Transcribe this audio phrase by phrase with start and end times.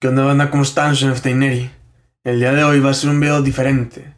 [0.00, 0.48] ¿Qué onda, banda?
[0.48, 0.94] ¿Cómo están?
[0.94, 1.10] Soy.
[2.22, 4.14] El día de hoy va a ser un video diferente.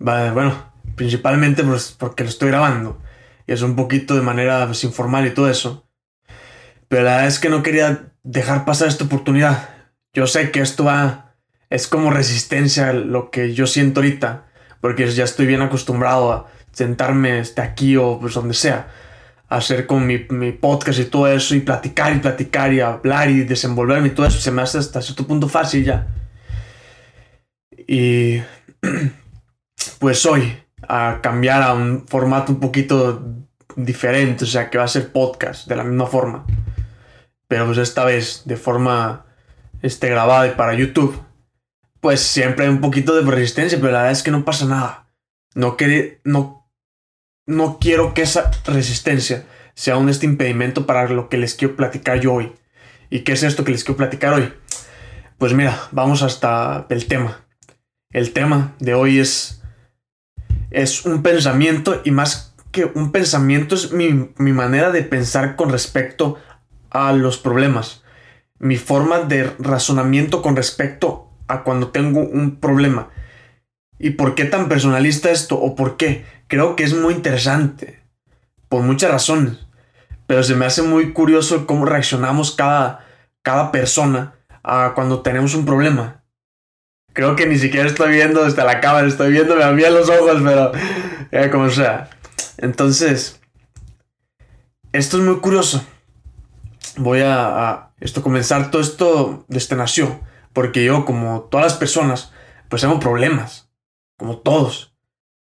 [0.00, 3.02] Va, bueno, principalmente pues porque lo estoy grabando.
[3.46, 5.86] Y es un poquito de manera pues, informal y todo eso.
[6.88, 9.68] Pero la verdad es que no quería dejar pasar esta oportunidad.
[10.14, 11.34] Yo sé que esto va...
[11.68, 14.46] Es como resistencia a lo que yo siento ahorita.
[14.80, 18.88] Porque ya estoy bien acostumbrado a sentarme este, aquí o pues donde sea
[19.48, 23.44] hacer con mi, mi, podcast y todo eso y platicar y platicar y hablar y
[23.44, 26.06] desenvolverme y todo eso se me hace hasta cierto punto fácil ya.
[27.86, 28.40] Y
[29.98, 30.54] pues hoy
[30.86, 33.22] a cambiar a un formato un poquito
[33.76, 36.46] diferente, o sea que va a ser podcast de la misma forma,
[37.46, 39.26] pero pues esta vez de forma
[39.82, 41.18] este, grabada y para YouTube,
[42.00, 45.08] pues siempre hay un poquito de resistencia, pero la verdad es que no pasa nada.
[45.54, 46.57] No, quiere, no
[47.48, 52.20] no quiero que esa resistencia sea un este impedimento para lo que les quiero platicar
[52.20, 52.52] yo hoy.
[53.10, 54.52] ¿Y qué es esto que les quiero platicar hoy?
[55.38, 57.40] Pues mira, vamos hasta el tema.
[58.10, 59.62] El tema de hoy es
[60.70, 65.70] es un pensamiento y más que un pensamiento es mi, mi manera de pensar con
[65.70, 66.36] respecto
[66.90, 68.02] a los problemas.
[68.58, 73.08] Mi forma de razonamiento con respecto a cuando tengo un problema.
[73.98, 75.58] ¿Y por qué tan personalista esto?
[75.58, 76.26] ¿O por qué?
[76.48, 78.02] Creo que es muy interesante.
[78.68, 79.58] Por muchas razones.
[80.26, 83.06] Pero se me hace muy curioso cómo reaccionamos cada,
[83.42, 86.24] cada persona a cuando tenemos un problema.
[87.14, 90.40] Creo que ni siquiera estoy viendo desde la cámara, estoy viéndome a mí los ojos,
[90.44, 90.72] pero
[91.30, 92.10] eh, como sea.
[92.58, 93.40] Entonces,
[94.92, 95.84] esto es muy curioso.
[96.96, 100.20] Voy a, esto comenzar todo esto desde nació,
[100.52, 102.32] porque yo como todas las personas,
[102.68, 103.70] pues tengo problemas
[104.18, 104.94] como todos.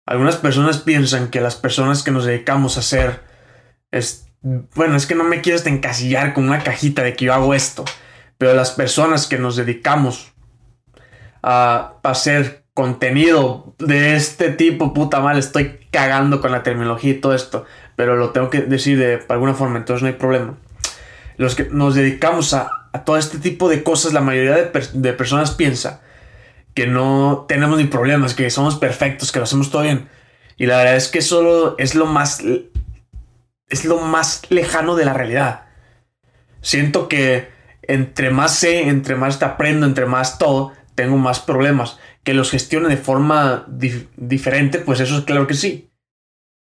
[0.08, 3.20] Algunas personas piensan que las personas que nos dedicamos a hacer
[3.90, 7.52] es bueno, es que no me quieres encasillar con una cajita de que yo hago
[7.52, 7.84] esto,
[8.38, 10.32] pero las personas que nos dedicamos
[11.42, 17.34] a, hacer contenido de este tipo, puta mal, estoy cagando con la terminología y todo
[17.34, 20.56] esto, pero lo tengo que decir de, alguna forma, entonces no hay problema.
[21.36, 22.70] Los que nos dedicamos a,
[23.04, 26.00] todo este tipo de cosas, la mayoría de, de personas piensa
[26.78, 30.08] que no tenemos ni problemas, que somos perfectos, que lo hacemos todo bien.
[30.56, 32.40] Y la verdad es que solo es lo más
[33.68, 35.66] es lo más lejano de la realidad.
[36.60, 37.48] Siento que
[37.82, 41.98] entre más sé, entre más te aprendo, entre más todo, tengo más problemas.
[42.22, 43.66] Que los gestione de forma
[44.16, 45.90] diferente, pues eso es claro que sí.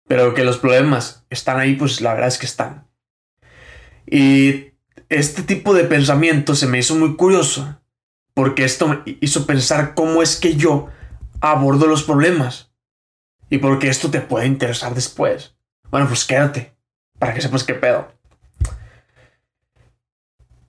[0.09, 2.89] Pero que los problemas están ahí, pues la verdad es que están.
[4.07, 4.73] Y
[5.09, 7.80] este tipo de pensamiento se me hizo muy curioso
[8.35, 10.89] porque esto me hizo pensar cómo es que yo
[11.41, 12.71] abordo los problemas.
[13.49, 15.57] Y porque esto te puede interesar después.
[15.91, 16.73] Bueno, pues quédate,
[17.19, 18.13] para que sepas qué pedo.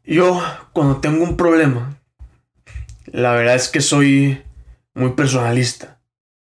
[0.03, 0.41] Yo,
[0.73, 2.01] cuando tengo un problema,
[3.05, 4.43] la verdad es que soy
[4.95, 6.01] muy personalista.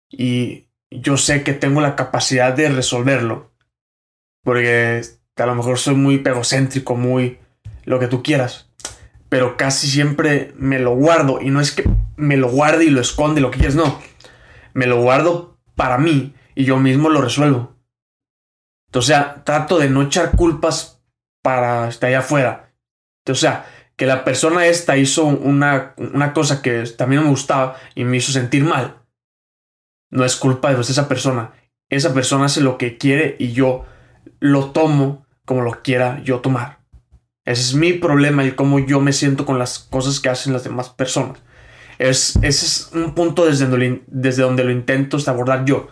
[0.10, 3.54] Y yo sé que tengo la capacidad de resolverlo.
[4.44, 5.02] Porque
[5.38, 7.40] a lo mejor soy muy egocéntrico, muy
[7.86, 8.67] lo que tú quieras
[9.30, 11.42] pero casi siempre me lo guardo.
[11.42, 14.00] Y no es que me lo guarde y lo esconde, lo que quieras, no.
[14.74, 17.76] Me lo guardo para mí y yo mismo lo resuelvo.
[18.94, 21.02] O sea, trato de no echar culpas
[21.42, 22.74] para estar allá afuera.
[23.30, 28.06] O sea, que la persona esta hizo una, una cosa que también me gustaba y
[28.06, 29.02] me hizo sentir mal.
[30.10, 31.54] No es culpa de esa persona.
[31.90, 33.86] Esa persona hace lo que quiere y yo
[34.40, 36.80] lo tomo como lo quiera yo tomar.
[37.48, 40.66] Ese es mi problema y cómo yo me siento con las cosas que hacen las
[40.66, 41.40] demás personas.
[41.98, 45.88] Es, ese es un punto desde donde, desde donde lo intento abordar yo.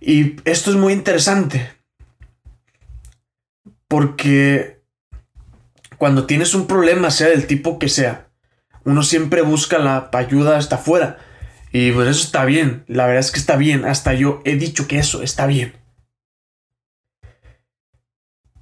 [0.00, 1.70] Y esto es muy interesante.
[3.88, 4.80] Porque
[5.98, 8.30] cuando tienes un problema, sea del tipo que sea,
[8.84, 11.18] uno siempre busca la ayuda hasta afuera.
[11.72, 12.84] Y pues eso está bien.
[12.86, 13.84] La verdad es que está bien.
[13.84, 15.74] Hasta yo he dicho que eso está bien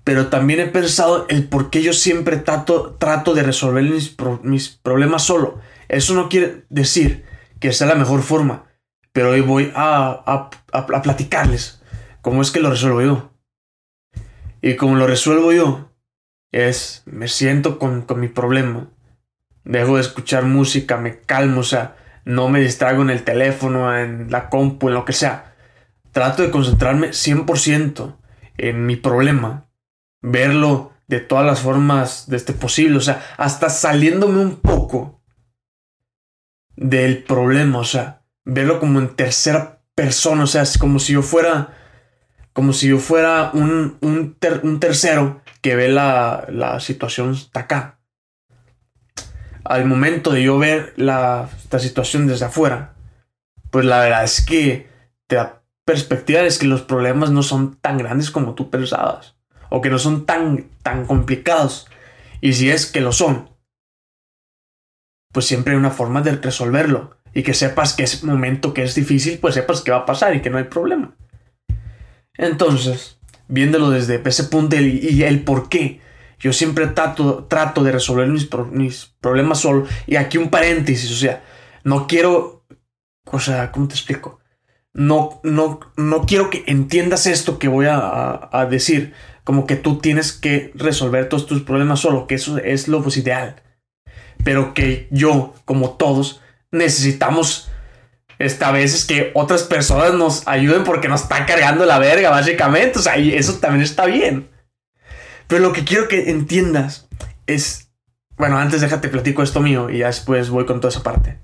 [0.06, 4.69] pero también he pensado el por qué yo siempre trato, trato de resolver mis, mis,
[4.69, 5.59] problemas solo.
[5.89, 7.25] Eso no quiere decir
[7.58, 8.67] que sea la mejor forma,
[9.12, 11.82] pero hoy voy a, a, platicarles
[12.23, 13.32] cómo es que lo resuelvo yo.
[14.62, 15.91] Y como lo resuelvo yo,
[16.53, 18.88] es, me siento con, con mi problema,
[19.64, 24.31] dejo de escuchar música, me calmo, o sea, no me distraigo en el teléfono, en
[24.31, 25.56] la compu, en lo que sea.
[26.12, 28.19] Trato de concentrarme 100%
[28.56, 29.66] en mi problema
[30.26, 35.23] verlo de todas las formas de este posible, o sea, hasta saliéndome un poco
[36.75, 41.23] del problema, o sea, verlo como en tercera persona, o sea, es como si yo
[41.23, 41.73] fuera,
[42.52, 48.00] como si yo fuera un, un, tercero que ve la, la situación hasta acá.
[49.62, 52.94] al momento de yo ver la, esta situación desde afuera,
[53.70, 54.88] pues la verdad es que
[55.29, 59.36] te da perspectiva de que los problemas no son tan grandes como tú pensabas.
[59.71, 61.89] O que no son tan, tan complicados.
[62.41, 63.51] Y si es que lo son,
[65.33, 67.17] pues siempre hay una forma de resolverlo.
[67.35, 70.35] Y que sepas que ese momento que es difícil, pues sepas que va a pasar
[70.35, 71.15] y que no hay problema.
[72.39, 73.19] Entonces,
[73.49, 76.01] viéndolo desde ese punto y el por qué,
[76.39, 79.87] yo siempre trato, trato de resolver mis, mis problemas solo.
[80.07, 81.43] Y aquí un paréntesis, o sea,
[81.85, 82.65] no quiero,
[83.25, 84.41] o sea, ¿cómo te explico?
[84.93, 89.15] No, no, no quiero que entiendas esto que voy a, a, decir,
[89.46, 93.16] como que tú tienes que resolver todos tus problemas solo, que eso es lo pues,
[93.16, 93.62] ideal.
[94.43, 96.40] Pero que yo, como todos,
[96.72, 97.70] necesitamos
[98.40, 102.98] esta veces que otras personas nos ayuden porque nos está cargando la verga, básicamente.
[102.98, 104.48] O sea, y eso también está bien.
[105.46, 107.08] Pero lo que quiero que entiendas
[107.46, 107.93] es.
[108.37, 111.38] Bueno, antes déjate platico esto mío y ya después voy con toda esa parte.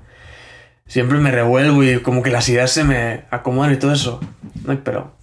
[0.87, 4.19] Siempre me revuelvo y como que las ideas se me acomodan y todo eso.
[4.83, 5.17] pero.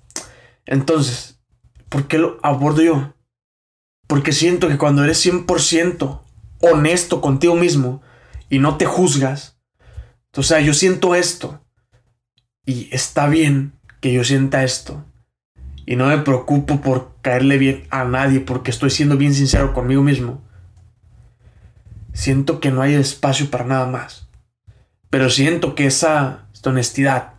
[0.66, 1.39] Entonces,
[1.90, 3.14] ¿por qué lo abordo yo?
[4.08, 6.22] Porque siento que cuando eres 100%
[6.62, 8.02] honesto contigo mismo
[8.50, 9.60] y no te juzgas,
[10.36, 11.62] o sea, yo siento esto
[12.66, 15.04] y está bien que yo sienta esto
[15.86, 20.04] y no me preocupo por caerle bien a nadie porque estoy siendo bien sincero conmigo
[20.04, 20.42] mismo.
[22.14, 24.30] Siento que no hay espacio para nada más.
[25.10, 27.34] Pero siento que esa honestidad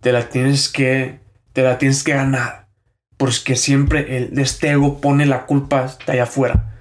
[0.00, 1.20] te la tienes que
[1.52, 2.61] te la tienes que ganar,
[3.22, 6.76] porque siempre el este ego pone la culpa de allá afuera.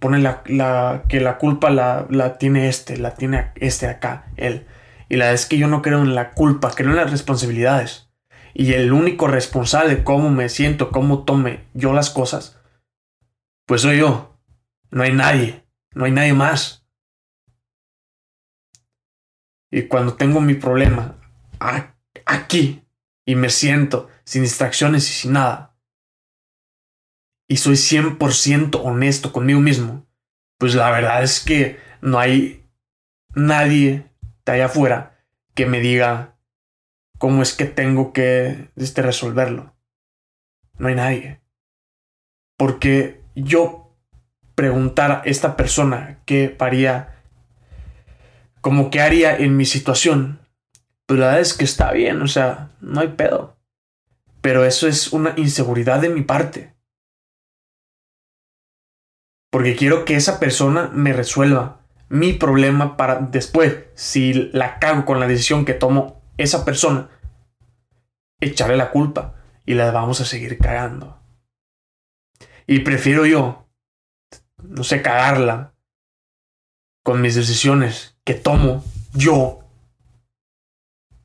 [0.00, 4.66] Pone la, que la culpa la, la tiene este, la tiene este acá, él.
[5.10, 8.08] Y la es que yo no creo en la culpa, creo en las responsabilidades
[8.54, 12.58] y el único responsable de cómo me siento, cómo tome yo las cosas,
[13.66, 14.40] pues soy yo.
[14.90, 16.86] No hay nadie, no hay nadie más.
[19.70, 21.14] Y cuando tengo mi problema
[22.24, 22.87] aquí
[23.28, 25.76] y me siento sin distracciones y sin nada,
[27.46, 30.06] y soy 100% honesto conmigo mismo,
[30.56, 32.66] pues la verdad es que no hay
[33.34, 34.10] nadie
[34.46, 35.22] de allá afuera
[35.54, 36.38] que me diga
[37.18, 39.76] cómo es que tengo que este, resolverlo.
[40.78, 41.42] No hay nadie.
[42.56, 43.94] Porque yo
[44.54, 47.22] preguntar a esta persona qué haría,
[48.62, 50.47] como qué haría en mi situación,
[51.08, 53.56] pues la verdad es que está bien, o sea, no hay pedo.
[54.42, 56.76] Pero eso es una inseguridad de mi parte.
[59.50, 65.18] Porque quiero que esa persona me resuelva mi problema para después, si la cago con
[65.18, 67.08] la decisión que tomo esa persona,
[68.38, 69.34] echarle la culpa
[69.64, 71.22] y la vamos a seguir cagando.
[72.66, 73.66] Y prefiero yo,
[74.62, 75.74] no sé, cagarla
[77.02, 78.84] con mis decisiones que tomo
[79.14, 79.67] yo,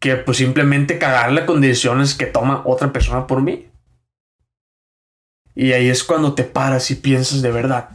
[0.04, 3.70] que pues simplemente cagarla con decisiones que toma otra persona por mí.
[5.56, 7.92] Y ahí es cuando te paras y piensas de verdad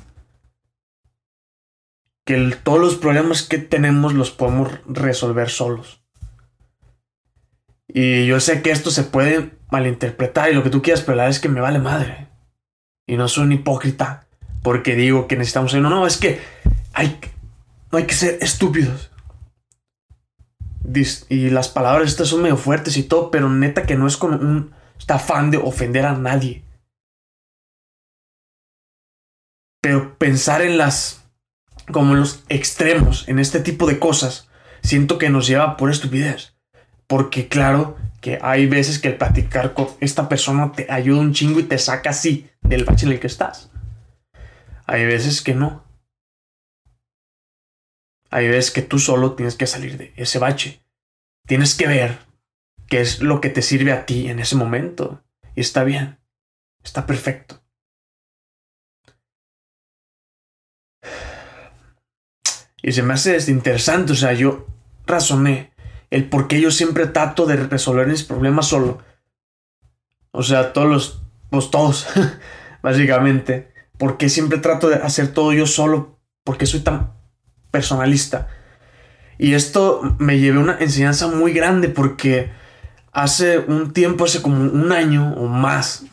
[2.25, 6.02] que todos los problemas que tenemos los podemos resolver solos.
[7.87, 11.25] Y yo sé que esto se puede malinterpretar y lo que tú quieras, pero la
[11.25, 12.28] verdad es que me vale madre.
[13.06, 14.26] Y no soy un hipócrita
[14.62, 15.75] porque digo que necesitamos...
[15.75, 16.40] No, no, es que
[16.94, 17.20] hay,
[17.93, 19.07] no hay que ser estúpidos.
[21.28, 24.35] Y las palabras estas son medio fuertes y todo, pero neta que no es con
[24.35, 24.75] un
[25.09, 26.64] afán de ofender a nadie.
[29.80, 31.25] Pero pensar en las...
[31.92, 34.49] como en los extremos, en este tipo de cosas,
[34.83, 36.54] siento que nos lleva por estupidez.
[37.07, 41.61] Porque claro que hay veces que el platicar con esta persona te ayuda un chingo
[41.61, 43.71] y te saca así del bache en el que estás.
[44.87, 45.88] Hay veces que no.
[48.30, 50.82] Hay veces que tú solo tienes que salir de ese bache.
[51.47, 52.18] Tienes que ver
[52.88, 55.25] qué es lo que te sirve a ti en ese momento.
[55.54, 56.18] Y está bien.
[56.85, 57.62] Está perfecto.
[62.82, 64.12] Y se me hace interesante.
[64.12, 64.66] O sea, yo
[65.06, 65.73] razoné
[66.11, 69.02] el por qué yo siempre trato de resolver mis problemas solo.
[70.30, 72.06] O sea, todos los, pues todos,
[72.82, 73.73] básicamente.
[73.97, 76.20] ¿Por qué siempre trato de hacer todo yo solo?
[76.44, 77.17] ¿Por qué soy tan
[77.70, 78.48] personalista?
[79.38, 82.50] Y esto me llevé una enseñanza muy grande porque
[83.12, 86.04] hace un tiempo, hace como un año o más,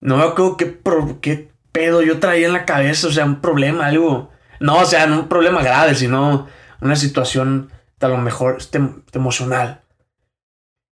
[0.00, 0.80] no me acuerdo qué,
[1.20, 4.30] qué pedo yo traía en la cabeza, o sea, un problema, algo.
[4.60, 6.46] No, o sea, no un problema grave, sino
[6.80, 8.80] una situación a lo mejor este,
[9.12, 9.82] emocional.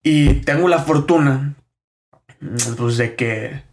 [0.04, 1.56] Y tengo la fortuna,
[2.78, 3.64] pues, de que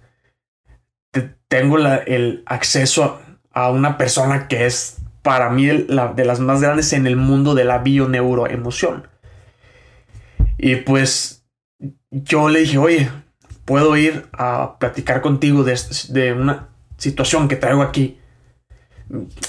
[1.48, 7.06] tengo el acceso a, una persona que es para mí de las más grandes en
[7.06, 9.08] el mundo de la bioneuroemoción.
[10.58, 11.44] Y pues
[12.10, 13.10] yo le dije, oye,
[13.64, 15.78] puedo ir a platicar contigo de,
[16.10, 18.18] de una situación que traigo aquí.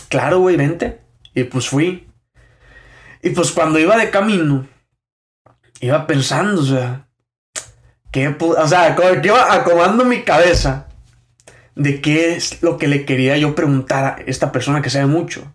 [0.09, 1.01] Claro, güey, vente.
[1.33, 2.07] Y pues fui.
[3.21, 4.67] Y pues cuando iba de camino,
[5.79, 7.07] iba pensando, o sea,
[8.11, 10.87] que, o sea, que iba acomodando mi cabeza
[11.75, 15.53] de qué es lo que le quería yo preguntar a esta persona que sabe mucho.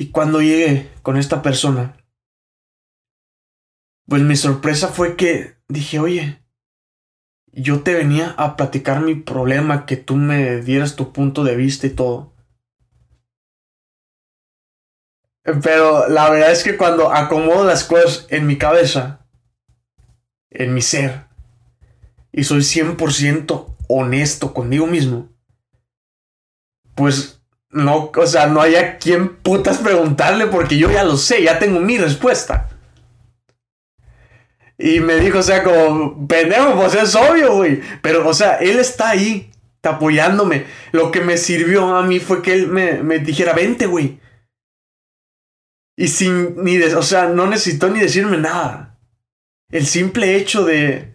[0.00, 1.96] Y cuando llegué con esta persona,
[4.06, 6.40] pues mi sorpresa fue que dije, oye,
[7.52, 11.88] yo te venía a platicar mi problema, que tú me dieras tu punto de vista
[11.88, 12.32] y todo.
[15.42, 19.26] Pero la verdad es que cuando acomodo las cosas en mi cabeza,
[20.50, 21.26] en mi ser,
[22.30, 25.28] y soy 100% honesto conmigo mismo,
[26.94, 27.37] pues
[27.70, 31.58] no, o sea, no hay a quien putas preguntarle porque yo ya lo sé, ya
[31.58, 32.68] tengo mi respuesta.
[34.78, 37.80] Y me dijo, o sea, como, pendejo, pues es obvio, güey.
[38.00, 39.50] Pero, o sea, él está ahí,
[39.82, 40.66] apoyándome.
[40.92, 44.20] Lo que me sirvió a mí fue que él me, me dijera, vente, güey.
[45.96, 48.96] Y sin ni, de, o sea, no necesitó ni decirme nada.
[49.70, 51.12] El simple hecho de,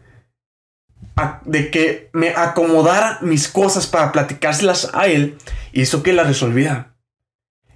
[1.46, 5.38] de que me acomodara mis cosas para platicárselas a él
[5.74, 6.96] hizo que las resolviera.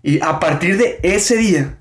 [0.04, 1.78] Y a partir de ese día,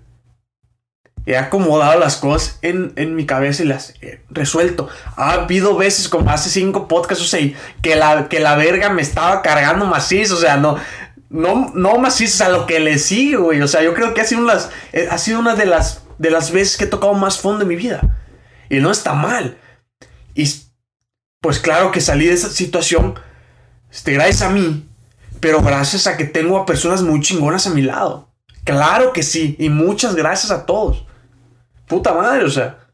[1.27, 4.89] he acomodado las cosas en, mi cabeza y las he resuelto.
[5.17, 9.03] Ha habido veces, como hace cinco podcasts o seis, que la, que la verga me
[9.03, 10.35] estaba cargando macizo.
[10.35, 10.77] O sea, no,
[11.29, 13.61] no, no macizo a lo que le sigue, güey.
[13.61, 16.31] O sea, yo creo que ha sido, unas, eh, ha sido una de las, de
[16.31, 18.01] las veces que he tocado más fondo en mi vida.
[18.71, 19.59] Y no está mal.
[20.35, 20.51] Y
[21.41, 23.15] pues claro que salí de esa situación
[23.91, 24.86] este, gracias a mí,
[25.47, 28.33] pero gracias a que tengo a personas muy chingonas a mi lado.
[28.65, 31.07] Claro que sí, y muchas gracias a todos.
[31.87, 32.89] Puta madre, o sea.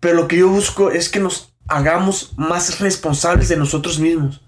[0.00, 4.42] Pero lo que yo busco es que nos hagamos más responsables de nosotros mismos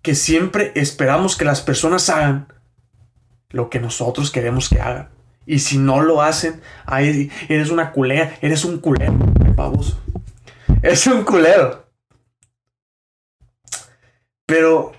[0.00, 2.46] que siempre esperamos que las personas hagan
[3.48, 5.08] lo que nosotros queremos que hagan.
[5.44, 6.62] Y si no lo hacen,
[7.48, 9.16] eres una culera, eres un culero,
[9.56, 9.98] baboso.
[10.82, 11.85] Es un culero.
[14.46, 14.92] Pero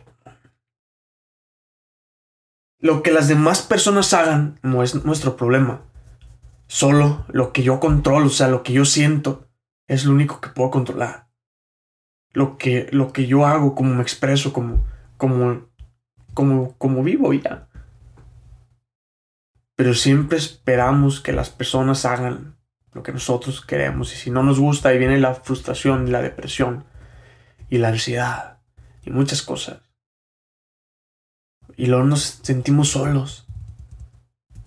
[2.79, 5.81] lo que las demás personas hagan no es nuestro problema.
[6.67, 9.47] Solo lo que yo controlo, o sea, lo que yo siento,
[9.87, 11.29] es lo único que puedo controlar.
[12.33, 14.85] Lo que, lo que yo hago, como me expreso, como,
[15.15, 15.69] como,
[16.33, 17.69] como, como vivo ya.
[19.75, 22.57] Pero siempre esperamos que las personas hagan
[22.91, 24.13] lo que nosotros queremos.
[24.13, 26.83] Y si no nos gusta, ahí viene la frustración la depresión
[27.69, 28.56] y la ansiedad
[29.07, 29.79] y muchas cosas.
[31.77, 33.47] Y luego nos sentimos solos.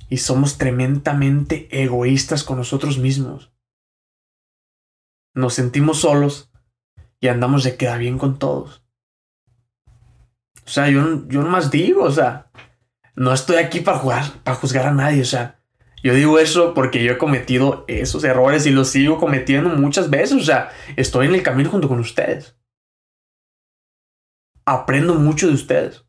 [0.08, 3.52] Y somos tremendamente egoístas con nosotros mismos.
[5.34, 6.50] Nos sentimos solos
[7.20, 8.82] y andamos de queda bien con todos.
[10.66, 12.50] O sea, yo, yo nomás digo, o sea,
[13.14, 15.60] no estoy aquí para jugar, para juzgar a nadie, o sea,
[16.02, 20.40] yo digo eso porque yo he cometido esos errores y los sigo cometiendo muchas veces,
[20.40, 22.56] o sea, estoy en el camino junto con ustedes.
[24.70, 26.04] Aprendo mucho de ustedes.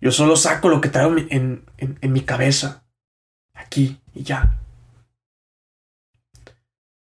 [0.00, 2.86] Yo solo saco lo que traigo en, en, mi cabeza,
[3.52, 4.58] aquí y ya.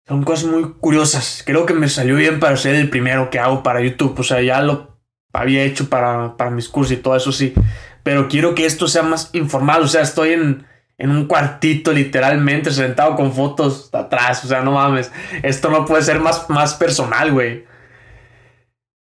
[0.09, 1.45] Son cosas muy curiosas.
[1.47, 4.19] Creo que me salió bien para ser el primero que hago para YouTube.
[4.19, 4.99] O sea, ya lo
[5.33, 7.55] había hecho para, para mis cursos y todo eso sí.
[8.03, 9.83] Pero quiero que esto sea más informal.
[9.83, 10.67] O sea, estoy en,
[10.99, 14.45] en un cuartito literalmente sentado con fotos atrás.
[14.45, 15.13] O sea, no mames.
[15.45, 17.76] Esto no puede ser más, más personal, güey.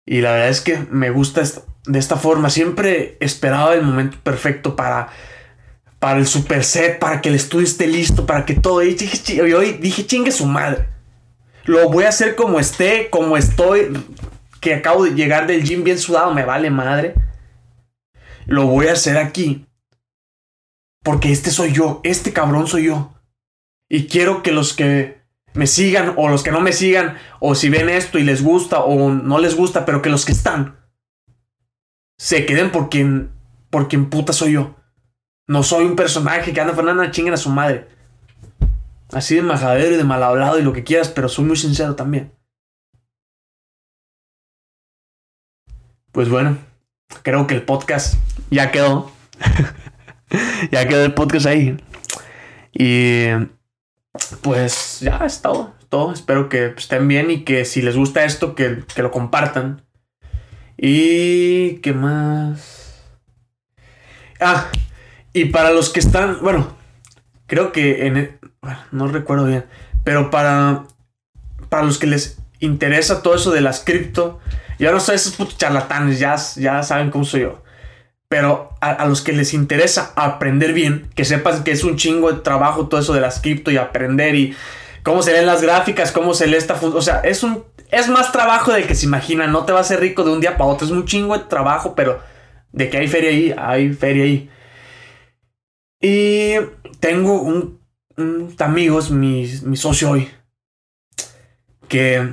[0.05, 1.43] Y la verdad es que me gusta
[1.85, 2.49] de esta forma.
[2.49, 5.09] Siempre esperaba el momento perfecto para,
[5.99, 8.83] para el super set, para que el estudio esté listo, para que todo.
[8.83, 8.95] Y
[9.39, 10.89] hoy dije, chingue su madre.
[11.65, 13.93] Lo voy a hacer como esté, como estoy
[14.59, 17.15] que acabo de llegar del gym bien sudado, me vale madre.
[18.45, 19.65] Lo voy a hacer aquí.
[21.03, 23.13] Porque este soy yo, este cabrón soy yo.
[23.89, 25.22] Y quiero que los que
[25.53, 28.79] me sigan o los que no me sigan, o si ven esto y les gusta
[28.79, 30.83] o no les gusta, pero que los que están
[32.17, 33.31] se queden por quien,
[33.69, 34.75] por quien puta soy yo.
[35.47, 37.87] No soy un personaje que anda Fernanda chinguen a su madre.
[39.11, 41.95] Así de majadero y de mal hablado y lo que quieras, pero soy muy sincero
[41.95, 42.31] también.
[46.11, 46.57] Pues bueno,
[47.23, 48.15] creo que el podcast
[48.49, 49.11] ya quedó.
[50.71, 51.77] ya quedó el podcast ahí.
[52.71, 53.25] Y
[54.41, 56.13] pues ya es todo, todo.
[56.13, 59.83] Espero que estén bien y que si les gusta esto, que, lo compartan.
[60.77, 61.77] Y...
[61.77, 63.01] ¿Qué más?
[64.39, 64.67] Ah,
[65.33, 66.39] y para los que están...
[66.41, 66.75] Bueno,
[67.47, 68.17] creo que en...
[68.17, 69.65] e, Bueno, no recuerdo bien.
[70.03, 70.83] Pero para...
[71.69, 74.39] Para los que les interesa todo eso de las cripto...
[74.79, 77.62] Ya no soy esos putos charlatanes, ya, ya saben cómo soy yo.
[78.33, 82.41] Pero a, los que les interesa aprender bien, que sepan que es un chingo de
[82.41, 84.55] trabajo todo eso de las cripto y aprender y
[85.03, 86.73] cómo se leen las gráficas, cómo se lee esta...
[86.73, 87.63] O sea, es un...
[87.91, 89.45] Es más trabajo del que se imagina.
[89.45, 90.87] No te va a hacer rico de un día para otro.
[90.87, 92.21] Es un chingo de trabajo, pero
[92.71, 94.49] de que hay feria ahí, hay feria ahí.
[96.01, 96.53] Y
[96.99, 97.81] tengo un,
[98.17, 100.27] un amigos, mi, mi socio hoy,
[101.87, 102.27] que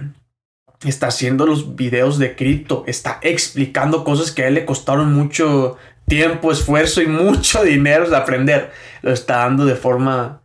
[0.85, 5.77] está haciendo los videos de cripto, está explicando cosas que a él le costaron mucho
[6.11, 8.71] tiempo, esfuerzo y mucho dinero de aprender.
[9.01, 10.43] Lo está dando de forma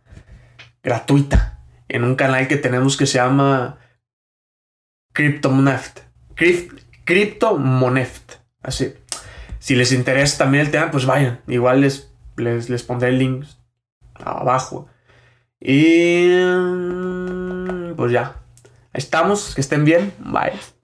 [0.82, 3.78] gratuita en un canal que tenemos que se llama
[5.12, 6.00] Cryptomoneft.
[7.04, 8.36] Cryptomoneft.
[8.62, 8.94] Así.
[9.58, 11.40] Si les interesa también el tema, pues vayan.
[11.48, 13.44] Igual les, les, pondré el link
[14.14, 14.88] abajo.
[15.60, 16.28] Y
[17.96, 18.36] pues ya.
[18.92, 20.12] Estamos, que estén bien.
[20.18, 20.75] Bye.